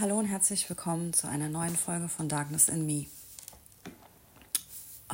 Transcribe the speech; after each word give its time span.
Hallo 0.00 0.18
und 0.18 0.24
herzlich 0.24 0.70
willkommen 0.70 1.12
zu 1.12 1.28
einer 1.28 1.50
neuen 1.50 1.76
Folge 1.76 2.08
von 2.08 2.26
Darkness 2.26 2.70
in 2.70 2.86
Me. 2.86 3.04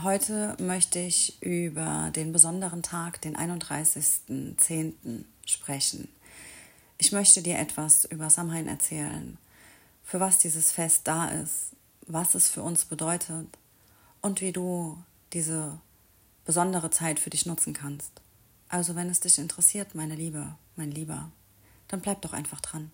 Heute 0.01 0.57
möchte 0.61 1.01
ich 1.01 1.43
über 1.43 2.13
den 2.15 2.31
besonderen 2.33 2.85
Tag, 2.85 3.21
den 3.21 3.37
31.10. 3.37 5.25
sprechen. 5.45 6.09
Ich 6.97 7.11
möchte 7.11 7.43
dir 7.43 7.59
etwas 7.59 8.05
über 8.05 8.31
Samhain 8.31 8.69
erzählen, 8.69 9.37
für 10.05 10.21
was 10.21 10.39
dieses 10.39 10.71
Fest 10.71 11.09
da 11.09 11.29
ist, 11.29 11.73
was 12.07 12.37
es 12.37 12.49
für 12.49 12.63
uns 12.63 12.85
bedeutet 12.85 13.49
und 14.21 14.41
wie 14.41 14.53
du 14.53 14.97
diese 15.33 15.81
besondere 16.45 16.91
Zeit 16.91 17.19
für 17.19 17.31
dich 17.31 17.47
nutzen 17.47 17.73
kannst. 17.73 18.13
Also 18.69 18.95
wenn 18.95 19.11
es 19.11 19.19
dich 19.19 19.39
interessiert, 19.39 19.97
meine 19.97 20.15
Liebe, 20.15 20.55
mein 20.77 20.93
Lieber, 20.93 21.33
dann 21.89 22.01
bleib 22.01 22.23
doch 22.23 22.33
einfach 22.33 22.61
dran. 22.61 22.93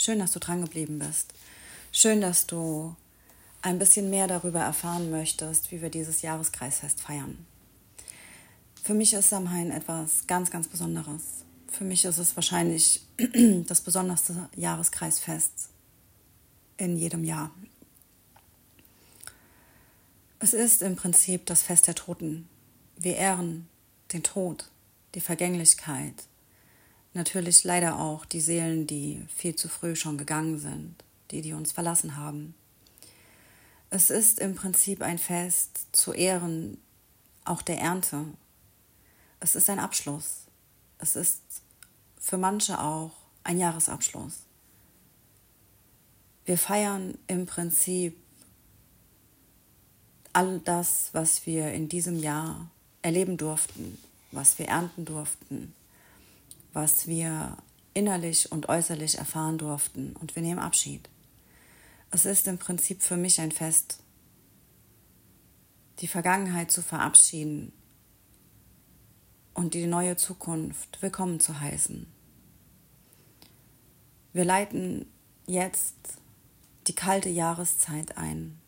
Schön, 0.00 0.20
dass 0.20 0.30
du 0.30 0.38
dran 0.38 0.62
geblieben 0.62 1.00
bist. 1.00 1.34
Schön, 1.90 2.20
dass 2.20 2.46
du 2.46 2.94
ein 3.62 3.80
bisschen 3.80 4.10
mehr 4.10 4.28
darüber 4.28 4.60
erfahren 4.60 5.10
möchtest, 5.10 5.72
wie 5.72 5.82
wir 5.82 5.90
dieses 5.90 6.22
Jahreskreisfest 6.22 7.00
feiern. 7.00 7.44
Für 8.84 8.94
mich 8.94 9.12
ist 9.12 9.28
Samhain 9.28 9.72
etwas 9.72 10.28
ganz, 10.28 10.52
ganz 10.52 10.68
Besonderes. 10.68 11.42
Für 11.66 11.82
mich 11.82 12.04
ist 12.04 12.18
es 12.18 12.36
wahrscheinlich 12.36 13.00
das 13.66 13.80
besonderste 13.80 14.48
Jahreskreisfest 14.54 15.68
in 16.76 16.96
jedem 16.96 17.24
Jahr. 17.24 17.50
Es 20.38 20.54
ist 20.54 20.80
im 20.80 20.94
Prinzip 20.94 21.44
das 21.46 21.62
Fest 21.62 21.88
der 21.88 21.96
Toten. 21.96 22.48
Wir 22.96 23.16
ehren 23.16 23.68
den 24.12 24.22
Tod, 24.22 24.70
die 25.16 25.20
Vergänglichkeit, 25.20 26.27
natürlich 27.18 27.64
leider 27.64 27.98
auch 27.98 28.24
die 28.24 28.40
Seelen, 28.40 28.86
die 28.86 29.22
viel 29.28 29.54
zu 29.54 29.68
früh 29.68 29.94
schon 29.94 30.16
gegangen 30.16 30.58
sind, 30.58 30.94
die, 31.30 31.42
die 31.42 31.52
uns 31.52 31.72
verlassen 31.72 32.16
haben. 32.16 32.54
Es 33.90 34.08
ist 34.08 34.38
im 34.38 34.54
Prinzip 34.54 35.02
ein 35.02 35.18
Fest 35.18 35.86
zu 35.92 36.12
Ehren 36.12 36.78
auch 37.44 37.60
der 37.60 37.78
Ernte. 37.78 38.24
Es 39.40 39.56
ist 39.56 39.68
ein 39.68 39.78
Abschluss. 39.78 40.44
Es 40.98 41.16
ist 41.16 41.42
für 42.18 42.38
manche 42.38 42.80
auch 42.80 43.12
ein 43.44 43.58
Jahresabschluss. 43.58 44.40
Wir 46.44 46.56
feiern 46.56 47.18
im 47.26 47.46
Prinzip 47.46 48.16
all 50.32 50.60
das, 50.60 51.10
was 51.12 51.46
wir 51.46 51.72
in 51.72 51.88
diesem 51.88 52.18
Jahr 52.20 52.70
erleben 53.02 53.36
durften, 53.36 53.98
was 54.30 54.58
wir 54.58 54.68
ernten 54.68 55.04
durften, 55.04 55.74
was 56.72 57.06
wir 57.06 57.56
innerlich 57.94 58.52
und 58.52 58.68
äußerlich 58.68 59.18
erfahren 59.18 59.58
durften 59.58 60.14
und 60.16 60.34
wir 60.36 60.42
nehmen 60.42 60.60
Abschied. 60.60 61.08
Es 62.10 62.24
ist 62.24 62.46
im 62.46 62.58
Prinzip 62.58 63.02
für 63.02 63.16
mich 63.16 63.40
ein 63.40 63.52
Fest, 63.52 63.98
die 65.98 66.06
Vergangenheit 66.06 66.70
zu 66.70 66.80
verabschieden 66.80 67.72
und 69.52 69.74
die 69.74 69.86
neue 69.86 70.16
Zukunft 70.16 71.02
willkommen 71.02 71.40
zu 71.40 71.60
heißen. 71.60 72.06
Wir 74.32 74.44
leiten 74.44 75.06
jetzt 75.46 75.96
die 76.86 76.94
kalte 76.94 77.28
Jahreszeit 77.28 78.16
ein. 78.16 78.60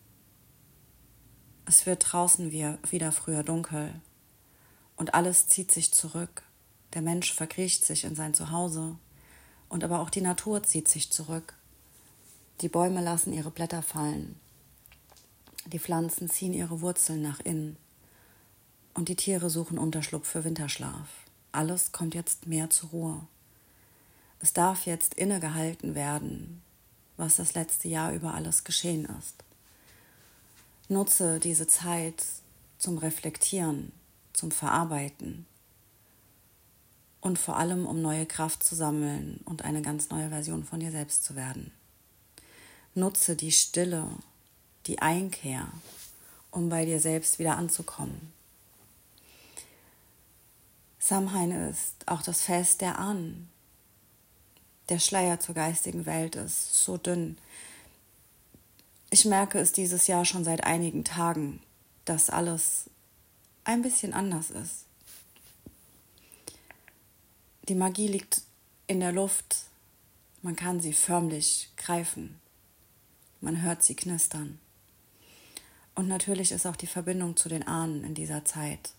Es 1.64 1.86
wird 1.86 2.12
draußen 2.12 2.50
wieder 2.50 3.12
früher 3.12 3.44
dunkel 3.44 3.94
und 4.96 5.14
alles 5.14 5.46
zieht 5.46 5.70
sich 5.70 5.92
zurück. 5.94 6.42
Der 6.94 7.02
Mensch 7.02 7.32
verkriecht 7.32 7.84
sich 7.84 8.04
in 8.04 8.16
sein 8.16 8.34
Zuhause 8.34 8.96
und 9.68 9.84
aber 9.84 10.00
auch 10.00 10.10
die 10.10 10.20
Natur 10.20 10.62
zieht 10.62 10.88
sich 10.88 11.10
zurück. 11.10 11.54
Die 12.60 12.68
Bäume 12.68 13.00
lassen 13.00 13.32
ihre 13.32 13.50
Blätter 13.50 13.82
fallen. 13.82 14.38
Die 15.66 15.78
Pflanzen 15.78 16.28
ziehen 16.28 16.52
ihre 16.52 16.80
Wurzeln 16.80 17.22
nach 17.22 17.40
innen. 17.40 17.76
Und 18.92 19.08
die 19.08 19.16
Tiere 19.16 19.50
suchen 19.50 19.78
Unterschlupf 19.78 20.26
für 20.28 20.44
Winterschlaf. 20.44 21.08
Alles 21.52 21.92
kommt 21.92 22.14
jetzt 22.14 22.46
mehr 22.46 22.70
zur 22.70 22.90
Ruhe. 22.90 23.26
Es 24.40 24.52
darf 24.52 24.86
jetzt 24.86 25.14
innegehalten 25.14 25.94
werden, 25.94 26.60
was 27.16 27.36
das 27.36 27.54
letzte 27.54 27.88
Jahr 27.88 28.12
über 28.12 28.34
alles 28.34 28.64
geschehen 28.64 29.06
ist. 29.18 29.44
Nutze 30.88 31.38
diese 31.38 31.68
Zeit 31.68 32.24
zum 32.78 32.98
Reflektieren, 32.98 33.92
zum 34.32 34.50
Verarbeiten 34.50 35.46
und 37.20 37.38
vor 37.38 37.56
allem, 37.56 37.86
um 37.86 38.00
neue 38.00 38.26
Kraft 38.26 38.62
zu 38.62 38.74
sammeln 38.74 39.40
und 39.44 39.64
eine 39.64 39.82
ganz 39.82 40.10
neue 40.10 40.28
Version 40.30 40.64
von 40.64 40.80
dir 40.80 40.90
selbst 40.90 41.24
zu 41.24 41.36
werden. 41.36 41.72
Nutze 42.94 43.36
die 43.36 43.52
Stille, 43.52 44.08
die 44.86 45.00
Einkehr, 45.00 45.68
um 46.50 46.68
bei 46.68 46.84
dir 46.84 47.00
selbst 47.00 47.38
wieder 47.38 47.56
anzukommen. 47.56 48.32
Samhain 50.98 51.50
ist 51.50 51.94
auch 52.06 52.22
das 52.22 52.42
Fest 52.42 52.80
der 52.80 52.98
Ahnen. 52.98 53.48
Der 54.88 54.98
Schleier 54.98 55.40
zur 55.40 55.54
geistigen 55.54 56.06
Welt 56.06 56.36
ist 56.36 56.84
so 56.84 56.96
dünn. 56.96 57.38
Ich 59.10 59.24
merke 59.24 59.58
es 59.58 59.72
dieses 59.72 60.06
Jahr 60.06 60.24
schon 60.24 60.44
seit 60.44 60.64
einigen 60.64 61.04
Tagen, 61.04 61.60
dass 62.04 62.30
alles 62.30 62.90
ein 63.64 63.82
bisschen 63.82 64.12
anders 64.12 64.50
ist. 64.50 64.84
Die 67.70 67.76
Magie 67.76 68.08
liegt 68.08 68.42
in 68.88 68.98
der 68.98 69.12
Luft, 69.12 69.58
man 70.42 70.56
kann 70.56 70.80
sie 70.80 70.92
förmlich 70.92 71.70
greifen. 71.76 72.40
Man 73.40 73.62
hört 73.62 73.84
sie 73.84 73.94
knistern. 73.94 74.58
Und 75.94 76.08
natürlich 76.08 76.50
ist 76.50 76.66
auch 76.66 76.74
die 76.74 76.88
Verbindung 76.88 77.36
zu 77.36 77.48
den 77.48 77.64
Ahnen 77.64 78.02
in 78.02 78.16
dieser 78.16 78.44
Zeit 78.44 78.90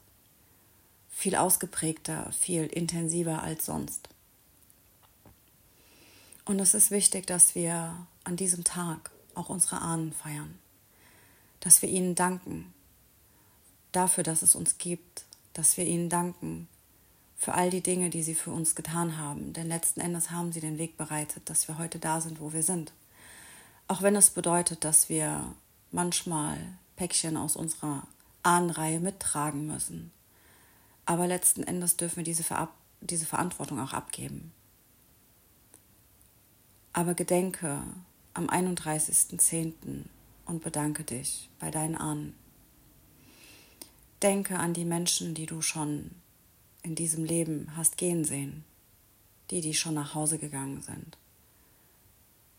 viel 1.09 1.35
ausgeprägter, 1.35 2.31
viel 2.31 2.63
intensiver 2.63 3.43
als 3.43 3.65
sonst. 3.65 4.07
Und 6.45 6.61
es 6.61 6.73
ist 6.73 6.91
wichtig, 6.91 7.27
dass 7.27 7.55
wir 7.55 8.07
an 8.23 8.37
diesem 8.37 8.63
Tag 8.63 9.11
auch 9.35 9.49
unsere 9.49 9.81
Ahnen 9.81 10.13
feiern, 10.13 10.57
dass 11.59 11.81
wir 11.81 11.89
ihnen 11.89 12.15
danken 12.15 12.73
dafür, 13.91 14.23
dass 14.23 14.41
es 14.41 14.55
uns 14.55 14.77
gibt, 14.77 15.25
dass 15.51 15.75
wir 15.75 15.85
ihnen 15.85 16.07
danken 16.07 16.69
für 17.41 17.55
all 17.55 17.71
die 17.71 17.81
Dinge, 17.81 18.11
die 18.11 18.21
sie 18.21 18.35
für 18.35 18.51
uns 18.51 18.75
getan 18.75 19.17
haben. 19.17 19.51
Denn 19.53 19.67
letzten 19.67 19.99
Endes 19.99 20.29
haben 20.29 20.51
sie 20.51 20.59
den 20.59 20.77
Weg 20.77 20.95
bereitet, 20.95 21.49
dass 21.49 21.67
wir 21.67 21.79
heute 21.79 21.97
da 21.97 22.21
sind, 22.21 22.39
wo 22.39 22.53
wir 22.53 22.61
sind. 22.61 22.93
Auch 23.87 24.03
wenn 24.03 24.15
es 24.15 24.29
bedeutet, 24.29 24.83
dass 24.83 25.09
wir 25.09 25.55
manchmal 25.89 26.59
Päckchen 26.97 27.37
aus 27.37 27.55
unserer 27.55 28.05
Ahnenreihe 28.43 28.99
mittragen 28.99 29.65
müssen. 29.65 30.11
Aber 31.07 31.25
letzten 31.25 31.63
Endes 31.63 31.97
dürfen 31.97 32.17
wir 32.17 32.23
diese, 32.23 32.43
Verab 32.43 32.75
diese 32.99 33.25
Verantwortung 33.25 33.79
auch 33.79 33.93
abgeben. 33.93 34.51
Aber 36.93 37.15
gedenke 37.15 37.81
am 38.35 38.49
31.10. 38.49 39.73
und 40.45 40.63
bedanke 40.63 41.03
dich 41.03 41.49
bei 41.59 41.71
deinen 41.71 41.95
Ahnen. 41.95 42.35
Denke 44.21 44.59
an 44.59 44.75
die 44.75 44.85
Menschen, 44.85 45.33
die 45.33 45.47
du 45.47 45.63
schon 45.63 46.11
in 46.83 46.95
diesem 46.95 47.23
Leben 47.23 47.75
hast 47.75 47.97
gehen 47.97 48.23
sehen, 48.25 48.63
die, 49.49 49.61
die 49.61 49.73
schon 49.73 49.93
nach 49.93 50.15
Hause 50.15 50.37
gegangen 50.37 50.81
sind 50.81 51.17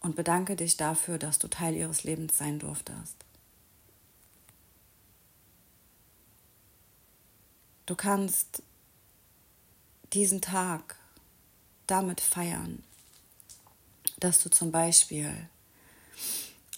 und 0.01 0.17
bedanke 0.17 0.57
dich 0.57 0.77
dafür, 0.77 1.19
dass 1.19 1.39
du 1.39 1.49
Teil 1.49 1.75
ihres 1.75 2.05
Lebens 2.05 2.37
sein 2.37 2.59
durftest. 2.59 3.17
Du 7.87 7.95
kannst 7.95 8.63
diesen 10.13 10.41
Tag 10.41 10.97
damit 11.87 12.21
feiern, 12.21 12.83
dass 14.19 14.43
du 14.43 14.51
zum 14.51 14.71
Beispiel 14.71 15.33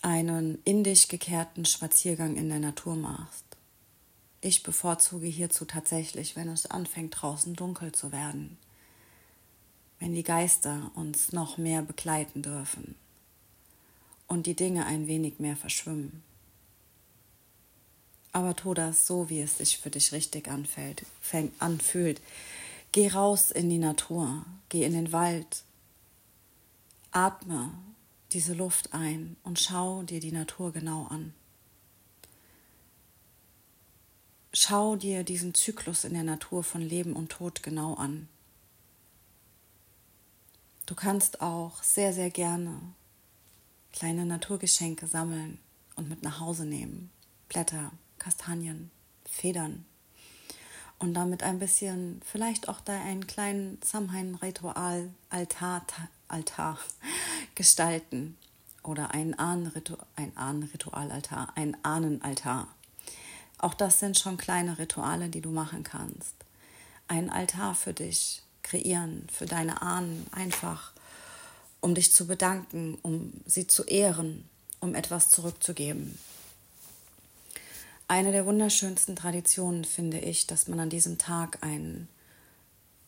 einen 0.03 0.63
in 0.65 0.85
dich 0.85 1.09
gekehrten 1.09 1.65
Spaziergang 1.65 2.37
in 2.37 2.49
der 2.49 2.59
Natur 2.59 2.97
machst. 2.97 3.44
Ich 4.45 4.63
bevorzuge 4.63 5.27
hierzu 5.27 5.65
tatsächlich, 5.65 6.37
wenn 6.37 6.51
es 6.51 6.67
anfängt 6.67 7.15
draußen 7.19 7.55
dunkel 7.55 7.93
zu 7.93 8.13
werden, 8.13 8.59
wenn 10.01 10.15
die 10.15 10.23
Geister 10.23 10.91
uns 10.95 11.33
noch 11.33 11.57
mehr 11.57 11.81
begleiten 11.81 12.43
dürfen 12.43 12.95
und 14.27 14.45
die 14.45 14.55
Dinge 14.55 14.85
ein 14.85 15.07
wenig 15.07 15.39
mehr 15.39 15.57
verschwimmen. 15.57 16.23
Aber 18.33 18.55
tu 18.55 18.75
das 18.75 19.07
so, 19.07 19.31
wie 19.31 19.41
es 19.41 19.57
sich 19.57 19.79
für 19.79 19.89
dich 19.89 20.13
richtig 20.13 20.47
anfällt, 20.49 21.07
anfühlt. 21.59 22.21
Geh 22.93 23.09
raus 23.09 23.51
in 23.51 23.71
die 23.71 23.79
Natur, 23.79 24.45
geh 24.69 24.85
in 24.85 24.93
den 24.93 25.11
Wald, 25.11 25.65
atme 27.13 27.71
diese 28.33 28.53
Luft 28.53 28.93
ein 28.93 29.39
und 29.43 29.59
schau 29.59 30.03
dir 30.03 30.21
die 30.21 30.33
Natur 30.33 30.71
genau 30.71 31.07
an. 31.07 31.33
Schau 34.57 34.95
dir 34.95 35.25
diesen 35.25 35.53
Zyklus 35.53 36.05
in 36.05 36.15
der 36.15 36.23
Natur 36.23 36.63
von 36.63 36.81
Leben 36.81 37.15
und 37.15 37.33
Tod 37.33 37.65
genau 37.65 37.95
an. 37.95 38.29
Du 40.87 40.95
kannst 40.95 41.41
auch 41.41 41.83
sehr, 41.83 42.13
sehr 42.13 42.31
gerne 42.31 42.81
kleine 43.93 44.25
Naturgeschenke 44.25 45.09
sammeln 45.09 45.59
und 45.97 46.09
mit 46.09 46.23
nach 46.23 46.39
Hause 46.39 46.67
nehmen. 46.67 47.11
Blätter, 47.49 47.91
Kastanien, 48.21 48.93
Federn. 49.25 49.85
Und 51.01 51.15
damit 51.15 51.43
ein 51.43 51.59
bisschen, 51.59 52.21
vielleicht 52.25 52.69
auch 52.69 52.81
da 52.81 52.93
einen 52.93 53.27
kleinen 53.27 53.81
Samhain-Ritual, 53.83 55.11
Altar, 55.31 55.85
Altar 56.29 56.79
gestalten. 57.57 58.39
Oder 58.85 59.11
ein 59.11 59.37
Ahnenritual, 59.37 60.07
ein 60.15 60.37
Ahnenritualaltar, 60.37 61.53
ein 61.57 61.77
Ahnenaltar. 61.83 62.69
Auch 63.65 63.73
das 63.73 63.99
sind 63.99 64.19
schon 64.19 64.37
kleine 64.37 64.77
Rituale, 64.77 65.31
die 65.31 65.41
du 65.41 65.49
machen 65.49 65.85
kannst. 65.85 66.35
Ein 67.09 67.31
Altar 67.31 67.75
für 67.75 67.95
dich 67.95 68.43
kreieren, 68.63 69.27
für 69.33 69.47
deine 69.47 69.81
Ahnen, 69.81 70.27
einfach 70.33 70.93
um 71.81 71.95
dich 71.95 72.13
zu 72.13 72.27
bedanken, 72.27 72.99
um 73.01 73.33
sie 73.47 73.67
zu 73.67 73.85
ehren, 73.85 74.47
um 74.81 74.95
etwas 74.95 75.31
zurückzugeben. 75.31 76.19
Eine 78.07 78.33
der 78.33 78.45
wunderschönsten 78.45 79.17
Traditionen 79.17 79.87
finde 79.87 80.19
ich, 80.19 80.47
dass 80.47 80.69
man 80.69 80.79
an 80.79 80.91
diesem 80.91 81.17
Tag 81.17 81.57
ein 81.63 82.07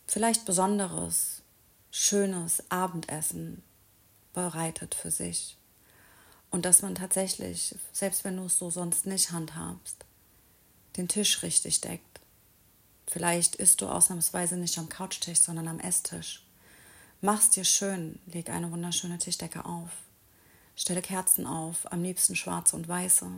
vielleicht 0.07 0.47
besonderes, 0.47 1.43
schönes 1.91 2.63
Abendessen 2.71 3.63
bereitet 4.33 4.95
für 4.95 5.11
sich. 5.11 5.59
Und 6.51 6.65
dass 6.65 6.81
man 6.81 6.95
tatsächlich, 6.95 7.75
selbst 7.93 8.25
wenn 8.25 8.39
du 8.39 8.45
es 8.45 8.59
so 8.59 8.71
sonst 8.71 9.05
nicht 9.05 9.33
handhabst, 9.33 10.06
den 10.97 11.09
Tisch 11.09 11.43
richtig 11.43 11.81
deckt. 11.81 12.21
Vielleicht 13.07 13.57
isst 13.57 13.81
du 13.81 13.89
ausnahmsweise 13.89 14.57
nicht 14.57 14.79
am 14.79 14.89
Couchtisch, 14.89 15.41
sondern 15.41 15.69
am 15.69 15.79
Esstisch. 15.79 16.45
Mach's 17.21 17.51
dir 17.51 17.65
schön, 17.65 18.19
leg 18.27 18.51
eine 18.51 18.71
wunderschöne 18.71 19.19
Tischdecke 19.19 19.65
auf. 19.65 19.91
Stelle 20.75 21.03
Kerzen 21.03 21.47
auf, 21.47 21.91
am 21.91 22.03
liebsten 22.03 22.37
schwarze 22.37 22.77
und 22.77 22.89
weiße. 22.89 23.31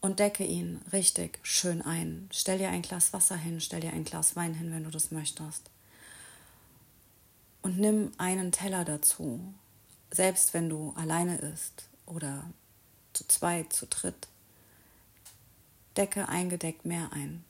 Und 0.00 0.18
decke 0.18 0.44
ihn 0.44 0.80
richtig 0.92 1.38
schön 1.42 1.80
ein. 1.80 2.28
Stell 2.32 2.58
dir 2.58 2.70
ein 2.70 2.82
Glas 2.82 3.12
Wasser 3.12 3.36
hin, 3.36 3.60
stell 3.60 3.80
dir 3.80 3.92
ein 3.92 4.04
Glas 4.04 4.34
Wein 4.34 4.54
hin, 4.54 4.72
wenn 4.72 4.82
du 4.82 4.90
das 4.90 5.12
möchtest. 5.12 5.70
Und 7.62 7.78
nimm 7.78 8.10
einen 8.18 8.50
Teller 8.50 8.84
dazu, 8.84 9.54
selbst 10.10 10.54
wenn 10.54 10.68
du 10.68 10.92
alleine 10.96 11.36
isst 11.36 11.84
oder 12.06 12.50
zu 13.12 13.28
zweit, 13.28 13.72
zu 13.72 13.86
dritt. 13.86 14.26
Decke 15.96 16.28
eingedeckt 16.28 16.84
mehr 16.84 17.12
ein. 17.12 17.44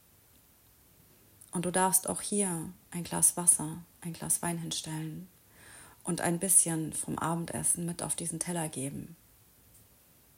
Und 1.52 1.66
du 1.66 1.70
darfst 1.70 2.08
auch 2.08 2.20
hier 2.20 2.70
ein 2.90 3.04
Glas 3.04 3.36
Wasser, 3.36 3.78
ein 4.00 4.12
Glas 4.12 4.42
Wein 4.42 4.58
hinstellen 4.58 5.28
und 6.02 6.20
ein 6.20 6.38
bisschen 6.38 6.92
vom 6.92 7.18
Abendessen 7.18 7.86
mit 7.86 8.02
auf 8.02 8.16
diesen 8.16 8.40
Teller 8.40 8.68
geben. 8.68 9.16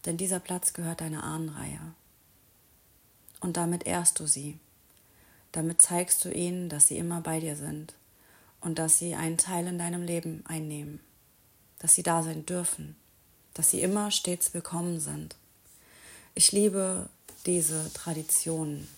Denn 0.04 0.16
dieser 0.16 0.40
Platz 0.40 0.74
gehört 0.74 1.00
deiner 1.00 1.24
Ahnenreihe. 1.24 1.80
Und 3.40 3.56
damit 3.56 3.86
ehrst 3.86 4.20
du 4.20 4.26
sie. 4.26 4.58
Damit 5.52 5.80
zeigst 5.80 6.24
du 6.24 6.32
ihnen, 6.32 6.68
dass 6.68 6.88
sie 6.88 6.98
immer 6.98 7.20
bei 7.20 7.40
dir 7.40 7.56
sind 7.56 7.94
und 8.60 8.78
dass 8.78 8.98
sie 8.98 9.14
einen 9.14 9.38
Teil 9.38 9.66
in 9.66 9.78
deinem 9.78 10.02
Leben 10.02 10.44
einnehmen, 10.46 11.00
dass 11.78 11.94
sie 11.94 12.02
da 12.02 12.22
sein 12.22 12.44
dürfen, 12.44 12.96
dass 13.54 13.70
sie 13.70 13.80
immer 13.80 14.10
stets 14.10 14.52
willkommen 14.52 14.98
sind. 14.98 15.36
Ich 16.34 16.50
liebe 16.50 17.08
diese 17.46 17.92
Traditionen. 17.92 18.88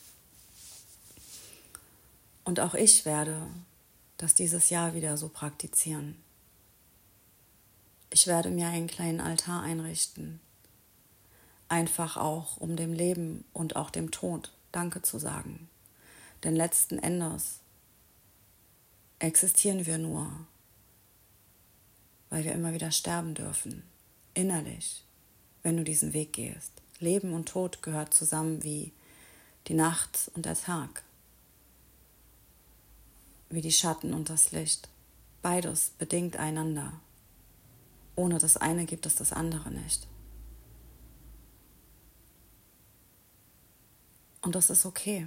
Und 2.44 2.60
auch 2.60 2.74
ich 2.74 3.04
werde 3.04 3.40
das 4.18 4.34
dieses 4.34 4.70
Jahr 4.70 4.94
wieder 4.94 5.16
so 5.16 5.28
praktizieren. 5.28 6.16
Ich 8.10 8.26
werde 8.26 8.50
mir 8.50 8.68
einen 8.68 8.86
kleinen 8.86 9.20
Altar 9.20 9.62
einrichten, 9.62 10.40
einfach 11.68 12.16
auch 12.16 12.56
um 12.56 12.76
dem 12.76 12.92
Leben 12.92 13.44
und 13.52 13.76
auch 13.76 13.90
dem 13.90 14.10
Tod 14.10 14.52
Danke 14.72 15.02
zu 15.02 15.18
sagen. 15.18 15.68
Denn 16.44 16.54
letzten 16.54 16.98
Endes 16.98 17.60
existieren 19.18 19.86
wir 19.86 19.98
nur, 19.98 20.30
weil 22.30 22.44
wir 22.44 22.52
immer 22.52 22.72
wieder 22.72 22.92
sterben 22.92 23.34
dürfen, 23.34 23.82
innerlich, 24.34 25.04
wenn 25.62 25.76
du 25.76 25.84
diesen 25.84 26.12
Weg 26.12 26.34
gehst. 26.34 26.70
Leben 27.00 27.32
und 27.32 27.48
Tod 27.48 27.82
gehört 27.82 28.14
zusammen 28.14 28.62
wie 28.62 28.92
die 29.68 29.74
Nacht 29.74 30.30
und 30.34 30.46
der 30.46 30.54
Tag, 30.54 31.02
wie 33.50 33.60
die 33.60 33.72
Schatten 33.72 34.14
und 34.14 34.30
das 34.30 34.52
Licht. 34.52 34.88
Beides 35.42 35.90
bedingt 35.98 36.36
einander. 36.36 36.92
Ohne 38.14 38.38
das 38.38 38.56
eine 38.56 38.86
gibt 38.86 39.06
es 39.06 39.14
das 39.14 39.32
andere 39.32 39.70
nicht. 39.70 40.06
Und 44.42 44.54
das 44.54 44.70
ist 44.70 44.86
okay. 44.86 45.26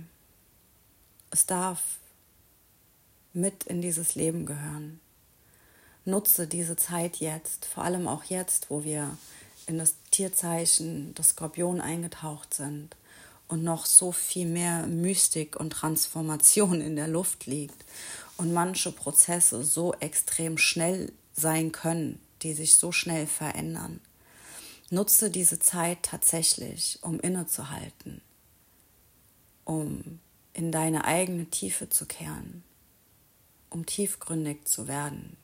Es 1.30 1.46
darf 1.46 2.00
mit 3.34 3.66
in 3.66 3.82
dieses 3.82 4.16
Leben 4.16 4.46
gehören. 4.46 5.00
Nutze 6.06 6.48
diese 6.48 6.76
Zeit 6.76 7.18
jetzt, 7.18 7.66
vor 7.66 7.84
allem 7.84 8.08
auch 8.08 8.24
jetzt, 8.24 8.70
wo 8.70 8.84
wir 8.84 9.16
in 9.70 9.78
das 9.78 9.94
Tierzeichen 10.10 11.14
des 11.14 11.30
Skorpion 11.30 11.80
eingetaucht 11.80 12.56
sind 12.56 12.96
und 13.48 13.64
noch 13.64 13.86
so 13.86 14.12
viel 14.12 14.48
mehr 14.48 14.88
Mystik 14.88 15.60
und 15.60 15.70
Transformation 15.70 16.82
in 16.82 16.96
der 16.96 17.08
Luft 17.08 17.46
liegt 17.46 17.86
und 18.38 18.52
manche 18.52 18.92
Prozesse 18.92 19.64
so 19.64 19.94
extrem 19.94 20.58
schnell 20.58 21.14
sein 21.34 21.72
können, 21.72 22.20
die 22.42 22.54
sich 22.54 22.78
so 22.78 22.92
schnell 22.92 23.28
verändern. 23.28 24.02
Nutze 24.90 25.30
diese 25.30 25.60
Zeit 25.60 26.02
tatsächlich, 26.02 26.98
um 27.04 27.20
innezuhalten, 27.20 28.22
um 29.66 30.20
in 30.54 30.72
deine 30.72 31.06
eigene 31.06 31.46
Tiefe 31.46 31.90
zu 31.90 32.08
kehren, 32.08 32.64
um 33.70 33.86
tiefgründig 33.86 34.68
zu 34.68 34.88
werden, 34.88 35.38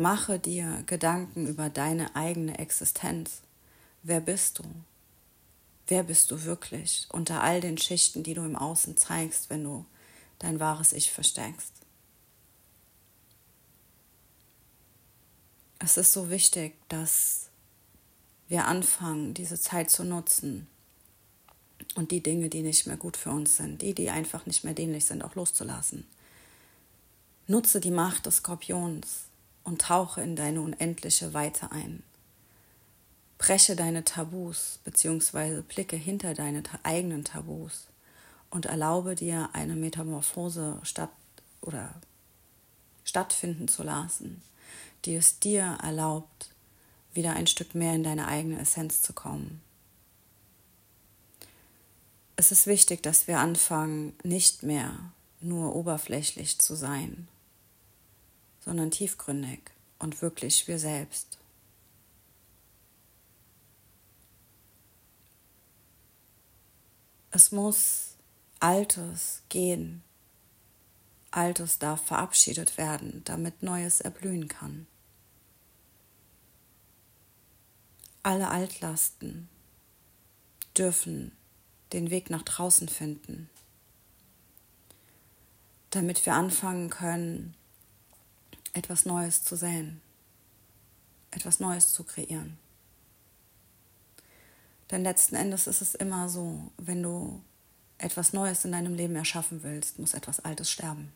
Mache 0.00 0.38
dir 0.38 0.82
Gedanken 0.86 1.46
über 1.46 1.68
deine 1.68 2.16
eigene 2.16 2.58
Existenz. 2.58 3.42
Wer 4.02 4.22
bist 4.22 4.58
du? 4.58 4.64
Wer 5.88 6.04
bist 6.04 6.30
du 6.30 6.44
wirklich 6.44 7.06
unter 7.10 7.42
all 7.42 7.60
den 7.60 7.76
Schichten, 7.76 8.22
die 8.22 8.32
du 8.32 8.42
im 8.42 8.56
Außen 8.56 8.96
zeigst, 8.96 9.50
wenn 9.50 9.62
du 9.62 9.84
dein 10.38 10.58
wahres 10.58 10.94
Ich 10.94 11.12
versteckst? 11.12 11.74
Es 15.80 15.98
ist 15.98 16.14
so 16.14 16.30
wichtig, 16.30 16.76
dass 16.88 17.50
wir 18.48 18.64
anfangen, 18.68 19.34
diese 19.34 19.60
Zeit 19.60 19.90
zu 19.90 20.02
nutzen 20.02 20.66
und 21.94 22.10
die 22.10 22.22
Dinge, 22.22 22.48
die 22.48 22.62
nicht 22.62 22.86
mehr 22.86 22.96
gut 22.96 23.18
für 23.18 23.32
uns 23.32 23.58
sind, 23.58 23.82
die, 23.82 23.92
die 23.92 24.08
einfach 24.08 24.46
nicht 24.46 24.64
mehr 24.64 24.74
dienlich 24.74 25.04
sind, 25.04 25.20
auch 25.20 25.34
loszulassen. 25.34 26.06
Nutze 27.48 27.80
die 27.80 27.90
Macht 27.90 28.24
des 28.24 28.36
Skorpions 28.36 29.29
und 29.64 29.82
tauche 29.82 30.20
in 30.22 30.36
deine 30.36 30.60
unendliche 30.60 31.34
Weite 31.34 31.72
ein. 31.72 32.02
Breche 33.38 33.74
deine 33.74 34.04
Tabus 34.04 34.80
bzw. 34.84 35.62
blicke 35.62 35.96
hinter 35.96 36.34
deine 36.34 36.62
eigenen 36.82 37.24
Tabus 37.24 37.86
und 38.50 38.66
erlaube 38.66 39.14
dir 39.14 39.50
eine 39.54 39.76
Metamorphose 39.76 40.78
statt 40.82 41.10
oder 41.62 41.94
stattfinden 43.04 43.68
zu 43.68 43.82
lassen, 43.82 44.42
die 45.04 45.14
es 45.14 45.38
dir 45.38 45.78
erlaubt, 45.82 46.50
wieder 47.12 47.32
ein 47.34 47.46
Stück 47.46 47.74
mehr 47.74 47.94
in 47.94 48.02
deine 48.02 48.28
eigene 48.28 48.60
Essenz 48.60 49.02
zu 49.02 49.12
kommen. 49.12 49.62
Es 52.36 52.52
ist 52.52 52.66
wichtig, 52.66 53.02
dass 53.02 53.26
wir 53.26 53.38
anfangen, 53.38 54.14
nicht 54.22 54.62
mehr 54.62 54.98
nur 55.40 55.74
oberflächlich 55.74 56.58
zu 56.58 56.74
sein, 56.74 57.28
sondern 58.60 58.90
tiefgründig 58.90 59.60
und 59.98 60.22
wirklich 60.22 60.68
wir 60.68 60.78
selbst. 60.78 61.38
Es 67.32 67.52
muss 67.52 68.16
Altes 68.58 69.42
gehen. 69.48 70.02
Altes 71.30 71.78
darf 71.78 72.04
verabschiedet 72.04 72.76
werden, 72.76 73.22
damit 73.24 73.62
Neues 73.62 74.00
erblühen 74.00 74.48
kann. 74.48 74.86
Alle 78.22 78.48
Altlasten 78.48 79.48
dürfen 80.76 81.32
den 81.92 82.10
Weg 82.10 82.30
nach 82.30 82.42
draußen 82.42 82.88
finden, 82.88 83.48
damit 85.90 86.26
wir 86.26 86.34
anfangen 86.34 86.90
können, 86.90 87.54
etwas 88.72 89.04
Neues 89.04 89.44
zu 89.44 89.56
säen, 89.56 90.00
etwas 91.30 91.60
Neues 91.60 91.92
zu 91.92 92.04
kreieren. 92.04 92.58
Denn 94.90 95.02
letzten 95.02 95.36
Endes 95.36 95.66
ist 95.66 95.82
es 95.82 95.94
immer 95.94 96.28
so, 96.28 96.70
wenn 96.76 97.02
du 97.02 97.40
etwas 97.98 98.32
Neues 98.32 98.64
in 98.64 98.72
deinem 98.72 98.94
Leben 98.94 99.14
erschaffen 99.14 99.62
willst, 99.62 99.98
muss 99.98 100.14
etwas 100.14 100.40
Altes 100.40 100.70
sterben. 100.70 101.12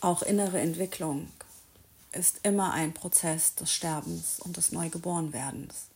Auch 0.00 0.22
innere 0.22 0.60
Entwicklung 0.60 1.30
ist 2.10 2.40
immer 2.42 2.72
ein 2.72 2.92
Prozess 2.92 3.54
des 3.54 3.72
Sterbens 3.72 4.40
und 4.40 4.56
des 4.56 4.72
Neugeborenwerdens. 4.72 5.86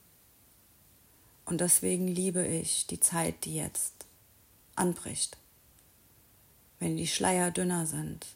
Und 1.45 1.61
deswegen 1.61 2.09
liebe 2.09 2.47
ich 2.47 2.87
die 2.87 3.01
Zeit, 3.01 3.45
die 3.45 3.57
jetzt 3.57 3.93
anbricht. 4.75 5.37
Wenn 6.79 6.97
die 6.97 7.07
Schleier 7.07 7.51
dünner 7.51 7.87
sind 7.87 8.27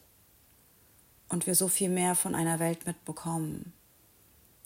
und 1.31 1.47
wir 1.47 1.55
so 1.55 1.69
viel 1.69 1.89
mehr 1.89 2.13
von 2.13 2.35
einer 2.35 2.59
Welt 2.59 2.85
mitbekommen, 2.85 3.71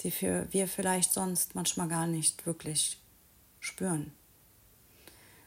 die 0.02 0.12
wir 0.52 0.68
vielleicht 0.68 1.14
sonst 1.14 1.54
manchmal 1.54 1.88
gar 1.88 2.08
nicht 2.08 2.46
wirklich 2.46 2.98
spüren. 3.60 4.12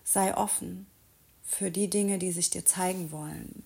Sei 0.04 0.37
offen 0.37 0.87
für 1.44 1.70
die 1.70 1.90
Dinge, 1.90 2.18
die 2.18 2.30
sich 2.30 2.50
dir 2.50 2.64
zeigen 2.64 3.10
wollen. 3.10 3.64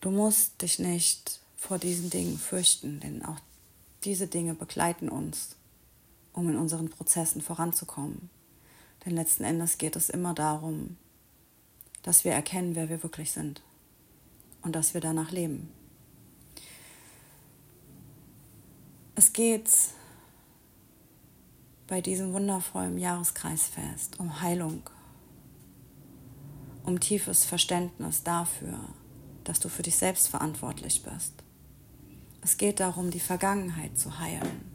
Du 0.00 0.10
musst 0.10 0.60
dich 0.62 0.78
nicht 0.78 1.40
vor 1.56 1.78
diesen 1.78 2.10
Dingen 2.10 2.38
fürchten, 2.38 3.00
denn 3.00 3.24
auch 3.24 3.38
diese 4.04 4.26
Dinge 4.26 4.54
begleiten 4.54 5.08
uns, 5.08 5.56
um 6.32 6.48
in 6.50 6.56
unseren 6.56 6.90
Prozessen 6.90 7.40
voranzukommen. 7.40 8.30
Denn 9.04 9.14
letzten 9.14 9.44
Endes 9.44 9.78
geht 9.78 9.96
es 9.96 10.10
immer 10.10 10.34
darum, 10.34 10.96
dass 12.02 12.24
wir 12.24 12.32
erkennen, 12.32 12.74
wer 12.74 12.88
wir 12.88 13.02
wirklich 13.02 13.30
sind 13.30 13.62
und 14.66 14.72
dass 14.72 14.94
wir 14.94 15.00
danach 15.00 15.30
leben. 15.30 15.68
Es 19.14 19.32
geht 19.32 19.70
bei 21.86 22.00
diesem 22.00 22.32
wundervollen 22.32 22.98
Jahreskreisfest 22.98 24.18
um 24.18 24.42
Heilung, 24.42 24.82
um 26.84 26.98
tiefes 26.98 27.44
Verständnis 27.44 28.24
dafür, 28.24 28.80
dass 29.44 29.60
du 29.60 29.68
für 29.68 29.84
dich 29.84 29.94
selbst 29.94 30.26
verantwortlich 30.26 31.04
bist. 31.04 31.34
Es 32.42 32.56
geht 32.56 32.80
darum, 32.80 33.12
die 33.12 33.20
Vergangenheit 33.20 33.96
zu 33.96 34.18
heilen. 34.18 34.74